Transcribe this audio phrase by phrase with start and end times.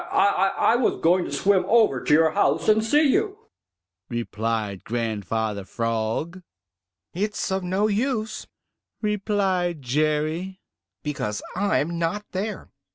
[0.11, 3.37] "I I was going to swim over to your house to see you,"
[4.09, 6.41] replied Grandfather Frog.
[7.13, 8.47] "It's of no use,"
[9.03, 10.59] replied Jerry,
[11.03, 12.71] "because I'm not there.